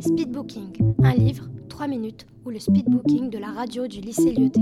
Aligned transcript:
Speedbooking, 0.00 0.94
un 1.02 1.14
livre, 1.14 1.48
3 1.68 1.88
minutes, 1.88 2.26
ou 2.44 2.50
le 2.50 2.60
speedbooking 2.60 3.30
de 3.30 3.38
la 3.38 3.48
radio 3.48 3.88
du 3.88 4.00
lycée 4.00 4.32
Lyoté. 4.32 4.60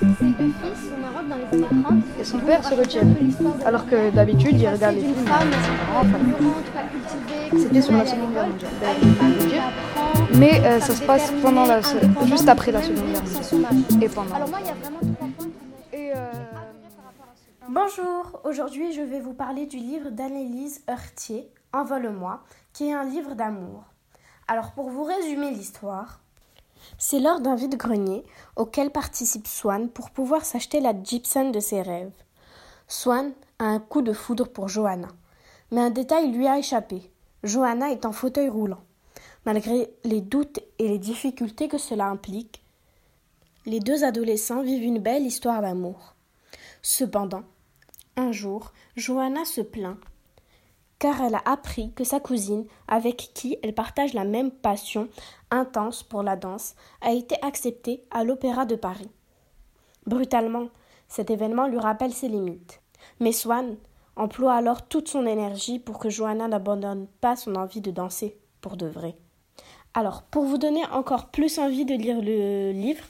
Ces 0.00 0.24
deux 0.26 0.52
fils 0.60 0.90
sont 0.90 0.98
Maroc 1.00 1.28
dans 1.28 1.36
les 1.36 1.64
années 1.64 1.82
30. 1.82 1.94
Et 2.20 2.24
son 2.24 2.38
père 2.38 2.64
se 2.64 2.74
retient. 2.74 3.06
Alors 3.64 3.86
que 3.86 4.10
d'habitude, 4.10 4.60
il 4.60 4.68
regarde 4.68 4.96
les 4.96 5.00
films. 5.00 5.14
C'était 7.56 7.82
sur 7.82 7.92
la 7.92 8.06
Seconde 8.06 8.32
Guerre 8.32 8.48
mondiale. 8.48 8.68
Mais 10.34 10.60
euh, 10.64 10.80
ça 10.80 10.94
se 10.94 11.02
passe 11.02 11.32
pendant 11.42 11.64
la, 11.64 11.80
juste 12.26 12.48
après 12.48 12.72
la 12.72 12.82
Seconde 12.82 13.04
Guerre 13.10 13.22
mondiale. 13.52 14.02
Et 14.02 14.08
pendant. 14.08 14.36
Bonjour, 17.74 18.38
aujourd'hui 18.44 18.92
je 18.92 19.00
vais 19.00 19.18
vous 19.18 19.32
parler 19.32 19.64
du 19.64 19.78
livre 19.78 20.10
d'Annelise 20.10 20.82
Heurtier, 20.90 21.50
Envole-moi, 21.72 22.42
qui 22.74 22.88
est 22.88 22.92
un 22.92 23.04
livre 23.04 23.34
d'amour. 23.34 23.84
Alors 24.46 24.72
pour 24.72 24.90
vous 24.90 25.04
résumer 25.04 25.50
l'histoire, 25.50 26.20
c'est 26.98 27.18
lors 27.18 27.40
d'un 27.40 27.54
vide-grenier 27.54 28.24
auquel 28.56 28.90
participe 28.90 29.46
Swan 29.46 29.88
pour 29.88 30.10
pouvoir 30.10 30.44
s'acheter 30.44 30.80
la 30.80 30.92
Gibson 31.02 31.48
de 31.48 31.60
ses 31.60 31.80
rêves. 31.80 32.12
Swan 32.88 33.32
a 33.58 33.64
un 33.64 33.80
coup 33.80 34.02
de 34.02 34.12
foudre 34.12 34.48
pour 34.50 34.68
Johanna, 34.68 35.08
mais 35.70 35.80
un 35.80 35.88
détail 35.88 36.30
lui 36.30 36.46
a 36.46 36.58
échappé. 36.58 37.10
Johanna 37.42 37.90
est 37.90 38.04
en 38.04 38.12
fauteuil 38.12 38.50
roulant. 38.50 38.82
Malgré 39.46 39.90
les 40.04 40.20
doutes 40.20 40.60
et 40.78 40.88
les 40.88 40.98
difficultés 40.98 41.68
que 41.68 41.78
cela 41.78 42.08
implique, 42.08 42.62
les 43.64 43.80
deux 43.80 44.04
adolescents 44.04 44.60
vivent 44.60 44.84
une 44.84 44.98
belle 44.98 45.24
histoire 45.24 45.62
d'amour. 45.62 46.16
Cependant, 46.82 47.44
un 48.16 48.32
jour, 48.32 48.72
Johanna 48.96 49.44
se 49.44 49.60
plaint 49.60 49.96
car 51.02 51.20
elle 51.20 51.34
a 51.34 51.42
appris 51.46 51.92
que 51.94 52.04
sa 52.04 52.20
cousine, 52.20 52.64
avec 52.86 53.32
qui 53.34 53.58
elle 53.64 53.74
partage 53.74 54.14
la 54.14 54.22
même 54.22 54.52
passion 54.52 55.08
intense 55.50 56.04
pour 56.04 56.22
la 56.22 56.36
danse, 56.36 56.76
a 57.00 57.10
été 57.10 57.34
acceptée 57.42 58.04
à 58.12 58.22
l'Opéra 58.22 58.66
de 58.66 58.76
Paris. 58.76 59.10
Brutalement, 60.06 60.68
cet 61.08 61.28
événement 61.28 61.66
lui 61.66 61.80
rappelle 61.80 62.12
ses 62.12 62.28
limites. 62.28 62.80
Mais 63.18 63.32
Swan 63.32 63.74
emploie 64.14 64.54
alors 64.54 64.86
toute 64.86 65.08
son 65.08 65.26
énergie 65.26 65.80
pour 65.80 65.98
que 65.98 66.08
Johanna 66.08 66.46
n'abandonne 66.46 67.08
pas 67.20 67.34
son 67.34 67.56
envie 67.56 67.80
de 67.80 67.90
danser 67.90 68.38
pour 68.60 68.76
de 68.76 68.86
vrai. 68.86 69.16
Alors, 69.94 70.22
pour 70.22 70.44
vous 70.44 70.56
donner 70.56 70.84
encore 70.92 71.30
plus 71.30 71.58
envie 71.58 71.84
de 71.84 71.94
lire 71.94 72.22
le 72.22 72.70
livre, 72.70 73.04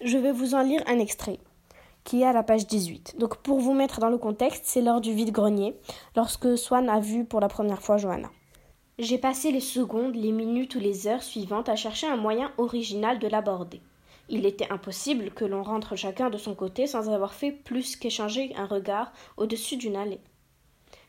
je 0.00 0.18
vais 0.18 0.32
vous 0.32 0.56
en 0.56 0.62
lire 0.62 0.82
un 0.88 0.98
extrait 0.98 1.38
qui 2.04 2.22
est 2.22 2.26
à 2.26 2.32
la 2.32 2.42
page 2.42 2.66
18. 2.66 3.16
Donc 3.18 3.36
pour 3.38 3.60
vous 3.60 3.72
mettre 3.72 4.00
dans 4.00 4.10
le 4.10 4.18
contexte, 4.18 4.62
c'est 4.64 4.82
lors 4.82 5.00
du 5.00 5.12
vide-grenier, 5.12 5.76
lorsque 6.16 6.56
Swan 6.56 6.88
a 6.88 7.00
vu 7.00 7.24
pour 7.24 7.40
la 7.40 7.48
première 7.48 7.82
fois 7.82 7.96
Johanna. 7.96 8.30
J'ai 8.98 9.18
passé 9.18 9.50
les 9.50 9.60
secondes, 9.60 10.14
les 10.14 10.32
minutes 10.32 10.74
ou 10.74 10.78
les 10.78 11.06
heures 11.06 11.22
suivantes 11.22 11.68
à 11.68 11.76
chercher 11.76 12.06
un 12.06 12.16
moyen 12.16 12.52
original 12.58 13.18
de 13.18 13.28
l'aborder. 13.28 13.80
Il 14.28 14.46
était 14.46 14.70
impossible 14.70 15.30
que 15.30 15.44
l'on 15.44 15.62
rentre 15.62 15.96
chacun 15.96 16.30
de 16.30 16.36
son 16.36 16.54
côté 16.54 16.86
sans 16.86 17.08
avoir 17.08 17.34
fait 17.34 17.50
plus 17.50 17.96
qu'échanger 17.96 18.52
un 18.56 18.66
regard 18.66 19.12
au-dessus 19.36 19.76
d'une 19.76 19.96
allée. 19.96 20.20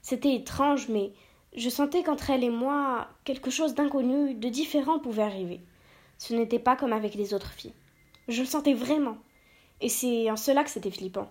C'était 0.02 0.34
étrange, 0.34 0.88
mais 0.90 1.14
je 1.56 1.70
sentais 1.70 2.02
qu'entre 2.02 2.30
elle 2.30 2.44
et 2.44 2.50
moi, 2.50 3.08
quelque 3.26 3.52
chose 3.52 3.76
d'inconnu, 3.76 4.34
de 4.34 4.50
différent 4.50 5.00
pouvait 5.00 5.22
arriver. 5.22 5.62
Ce 6.18 6.34
n'était 6.34 6.60
pas 6.60 6.76
comme 6.76 6.94
avec 6.94 7.14
les 7.14 7.34
autres 7.34 7.52
filles. 7.52 7.74
Je 8.28 8.42
le 8.42 8.48
sentais 8.48 8.74
vraiment. 8.74 9.18
Et 9.82 9.90
c'est 9.90 10.30
en 10.32 10.38
cela 10.38 10.64
que 10.64 10.70
c'était 10.70 10.92
flippant. 10.92 11.30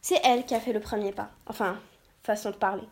C'est 0.00 0.20
elle 0.24 0.44
qui 0.46 0.54
a 0.54 0.60
fait 0.60 0.72
le 0.72 0.80
premier 0.80 1.12
pas. 1.12 1.30
Enfin, 1.46 1.78
façon 2.22 2.50
de 2.50 2.56
parler. 2.56 2.88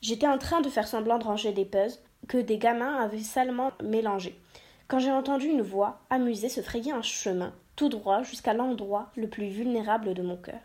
J'étais 0.00 0.28
en 0.28 0.38
train 0.38 0.60
de 0.60 0.68
faire 0.68 0.86
semblant 0.86 1.18
de 1.18 1.24
ranger 1.24 1.52
des 1.52 1.64
puzzles 1.64 1.98
que 2.28 2.38
des 2.38 2.58
gamins 2.58 2.96
avaient 2.96 3.18
salement 3.18 3.72
mélangés. 3.82 4.38
Quand 4.86 4.98
j'ai 4.98 5.10
entendu 5.10 5.46
une 5.46 5.62
voix 5.62 6.00
amusée 6.10 6.48
se 6.48 6.60
frayer 6.60 6.92
un 6.92 7.02
chemin, 7.02 7.52
tout 7.74 7.88
droit 7.88 8.22
jusqu'à 8.22 8.54
l'endroit 8.54 9.10
le 9.16 9.28
plus 9.28 9.48
vulnérable 9.48 10.14
de 10.14 10.22
mon 10.22 10.36
cœur. 10.36 10.60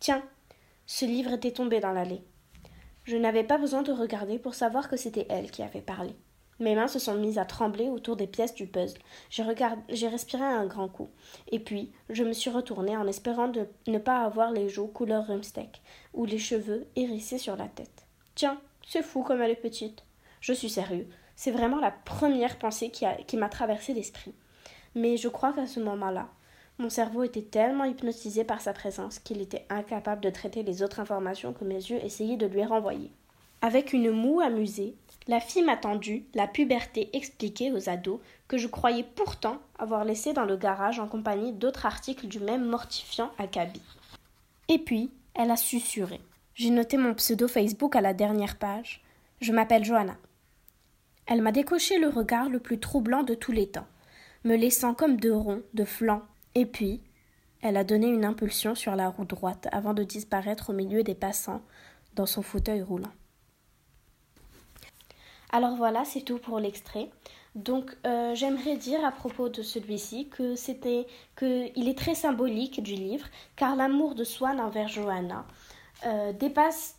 Tiens, 0.00 0.22
ce 0.86 1.04
livre 1.04 1.32
était 1.32 1.52
tombé 1.52 1.80
dans 1.80 1.92
l'allée. 1.92 2.22
Je 3.04 3.16
n'avais 3.16 3.44
pas 3.44 3.58
besoin 3.58 3.82
de 3.82 3.92
regarder 3.92 4.38
pour 4.38 4.54
savoir 4.54 4.88
que 4.88 4.96
c'était 4.96 5.26
elle 5.28 5.50
qui 5.50 5.62
avait 5.62 5.80
parlé. 5.80 6.14
Mes 6.62 6.76
mains 6.76 6.86
se 6.86 7.00
sont 7.00 7.16
mises 7.16 7.38
à 7.38 7.44
trembler 7.44 7.88
autour 7.88 8.14
des 8.14 8.28
pièces 8.28 8.54
du 8.54 8.68
puzzle. 8.68 9.00
J'ai 9.30 9.42
regard... 9.42 9.76
respiré 9.88 10.44
un 10.44 10.64
grand 10.64 10.86
coup. 10.86 11.10
Et 11.48 11.58
puis, 11.58 11.90
je 12.08 12.22
me 12.22 12.32
suis 12.32 12.50
retournée 12.50 12.96
en 12.96 13.08
espérant 13.08 13.48
de 13.48 13.66
ne 13.88 13.98
pas 13.98 14.22
avoir 14.22 14.52
les 14.52 14.68
joues 14.68 14.86
couleur 14.86 15.26
rumsteak 15.26 15.82
ou 16.14 16.24
les 16.24 16.38
cheveux 16.38 16.86
hérissés 16.94 17.38
sur 17.38 17.56
la 17.56 17.66
tête. 17.66 18.06
Tiens, 18.36 18.60
c'est 18.86 19.02
fou 19.02 19.24
comme 19.24 19.42
elle 19.42 19.50
est 19.50 19.56
petite. 19.56 20.04
Je 20.40 20.52
suis 20.52 20.70
sérieux. 20.70 21.08
C'est 21.34 21.50
vraiment 21.50 21.80
la 21.80 21.90
première 21.90 22.56
pensée 22.60 22.90
qui, 22.90 23.04
a... 23.06 23.16
qui 23.16 23.36
m'a 23.36 23.48
traversé 23.48 23.92
l'esprit. 23.92 24.32
Mais 24.94 25.16
je 25.16 25.26
crois 25.26 25.52
qu'à 25.52 25.66
ce 25.66 25.80
moment-là, 25.80 26.28
mon 26.78 26.90
cerveau 26.90 27.24
était 27.24 27.42
tellement 27.42 27.86
hypnotisé 27.86 28.44
par 28.44 28.60
sa 28.60 28.72
présence 28.72 29.18
qu'il 29.18 29.40
était 29.40 29.66
incapable 29.68 30.20
de 30.20 30.30
traiter 30.30 30.62
les 30.62 30.84
autres 30.84 31.00
informations 31.00 31.54
que 31.54 31.64
mes 31.64 31.74
yeux 31.74 31.98
essayaient 32.04 32.36
de 32.36 32.46
lui 32.46 32.64
renvoyer. 32.64 33.10
Avec 33.62 33.92
une 33.92 34.12
moue 34.12 34.40
amusée, 34.40 34.94
la 35.28 35.40
fille 35.40 35.62
m'a 35.62 35.76
tendu 35.76 36.26
la 36.34 36.46
puberté 36.46 37.10
expliquée 37.16 37.72
aux 37.72 37.88
ados 37.88 38.20
que 38.48 38.58
je 38.58 38.66
croyais 38.66 39.04
pourtant 39.04 39.58
avoir 39.78 40.04
laissé 40.04 40.32
dans 40.32 40.44
le 40.44 40.56
garage 40.56 40.98
en 40.98 41.06
compagnie 41.06 41.52
d'autres 41.52 41.86
articles 41.86 42.26
du 42.26 42.40
même 42.40 42.64
mortifiant 42.64 43.30
acabit. 43.38 43.82
Et 44.68 44.78
puis, 44.78 45.10
elle 45.34 45.50
a 45.50 45.56
susurré. 45.56 46.20
J'ai 46.54 46.70
noté 46.70 46.96
mon 46.96 47.14
pseudo 47.14 47.48
Facebook 47.48 47.96
à 47.96 48.00
la 48.00 48.14
dernière 48.14 48.56
page. 48.56 49.02
Je 49.40 49.52
m'appelle 49.52 49.84
Johanna. 49.84 50.16
Elle 51.26 51.40
m'a 51.40 51.52
décoché 51.52 51.98
le 51.98 52.08
regard 52.08 52.48
le 52.48 52.58
plus 52.58 52.78
troublant 52.78 53.22
de 53.22 53.34
tous 53.34 53.52
les 53.52 53.68
temps, 53.68 53.86
me 54.44 54.56
laissant 54.56 54.92
comme 54.92 55.18
de 55.18 55.30
ronds, 55.30 55.62
de 55.72 55.84
flancs, 55.84 56.22
et 56.54 56.66
puis 56.66 57.00
elle 57.62 57.76
a 57.76 57.84
donné 57.84 58.08
une 58.08 58.24
impulsion 58.24 58.74
sur 58.74 58.96
la 58.96 59.08
roue 59.08 59.24
droite 59.24 59.68
avant 59.70 59.94
de 59.94 60.02
disparaître 60.02 60.70
au 60.70 60.72
milieu 60.72 61.04
des 61.04 61.14
passants 61.14 61.62
dans 62.16 62.26
son 62.26 62.42
fauteuil 62.42 62.82
roulant. 62.82 63.12
Alors 65.52 65.76
voilà, 65.76 66.04
c'est 66.04 66.22
tout 66.22 66.38
pour 66.38 66.58
l'extrait. 66.58 67.10
Donc 67.54 67.94
euh, 68.06 68.34
j'aimerais 68.34 68.76
dire 68.76 69.04
à 69.04 69.12
propos 69.12 69.50
de 69.50 69.62
celui-ci 69.62 70.28
que 70.30 70.54
c'était 70.54 71.06
que 71.36 71.68
il 71.76 71.88
est 71.88 71.98
très 71.98 72.14
symbolique 72.14 72.82
du 72.82 72.94
livre 72.94 73.26
car 73.56 73.76
l'amour 73.76 74.14
de 74.14 74.24
Swan 74.24 74.58
envers 74.58 74.88
Johanna 74.88 75.44
euh, 76.06 76.32
dépasse 76.32 76.96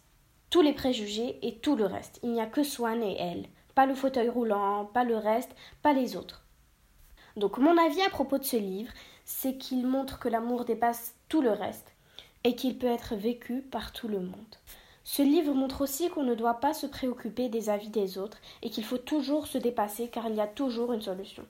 tous 0.51 0.61
les 0.61 0.73
préjugés 0.73 1.39
et 1.41 1.57
tout 1.57 1.75
le 1.75 1.85
reste. 1.85 2.19
Il 2.21 2.31
n'y 2.31 2.41
a 2.41 2.45
que 2.45 2.61
Swan 2.61 3.01
et 3.01 3.17
elle, 3.19 3.47
pas 3.73 3.87
le 3.87 3.95
fauteuil 3.95 4.29
roulant, 4.29 4.85
pas 4.85 5.03
le 5.03 5.17
reste, 5.17 5.55
pas 5.81 5.93
les 5.93 6.15
autres. 6.15 6.45
Donc 7.35 7.57
mon 7.57 7.75
avis 7.75 8.03
à 8.03 8.11
propos 8.11 8.37
de 8.37 8.43
ce 8.43 8.57
livre, 8.57 8.93
c'est 9.25 9.57
qu'il 9.57 9.87
montre 9.87 10.19
que 10.19 10.29
l'amour 10.29 10.65
dépasse 10.65 11.15
tout 11.29 11.41
le 11.41 11.51
reste 11.51 11.95
et 12.43 12.55
qu'il 12.55 12.77
peut 12.77 12.85
être 12.85 13.15
vécu 13.15 13.63
par 13.63 13.91
tout 13.91 14.07
le 14.07 14.19
monde. 14.19 14.55
Ce 15.03 15.21
livre 15.21 15.53
montre 15.53 15.81
aussi 15.81 16.09
qu'on 16.09 16.23
ne 16.23 16.35
doit 16.35 16.55
pas 16.55 16.73
se 16.73 16.87
préoccuper 16.87 17.49
des 17.49 17.69
avis 17.69 17.89
des 17.89 18.17
autres 18.17 18.37
et 18.61 18.69
qu'il 18.69 18.85
faut 18.85 18.97
toujours 18.97 19.47
se 19.47 19.57
dépasser 19.57 20.07
car 20.07 20.27
il 20.27 20.35
y 20.35 20.41
a 20.41 20.47
toujours 20.47 20.93
une 20.93 21.01
solution. 21.01 21.43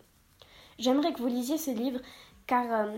J'aimerais 0.80 1.14
que 1.14 1.22
vous 1.22 1.28
lisiez 1.28 1.58
ce 1.58 1.72
livre 1.72 2.00
car 2.48 2.66
euh, 2.72 2.98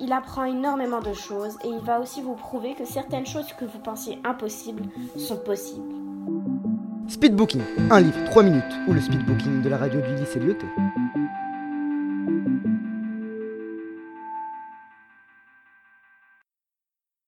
il 0.00 0.12
apprend 0.12 0.44
énormément 0.44 1.00
de 1.00 1.12
choses 1.12 1.56
et 1.64 1.68
il 1.68 1.80
va 1.80 2.00
aussi 2.00 2.22
vous 2.22 2.36
prouver 2.36 2.74
que 2.74 2.84
certaines 2.84 3.26
choses 3.26 3.52
que 3.52 3.64
vous 3.64 3.80
pensiez 3.80 4.18
impossibles 4.24 4.84
sont 5.16 5.38
possibles. 5.38 5.94
Speedbooking, 7.08 7.62
un 7.90 8.00
livre, 8.00 8.22
3 8.26 8.42
minutes, 8.42 8.74
ou 8.86 8.92
le 8.92 9.00
speedbooking 9.00 9.62
de 9.62 9.68
la 9.68 9.78
radio 9.78 10.00
du 10.00 10.14
lycée 10.14 10.38
Lyoté. 10.38 10.66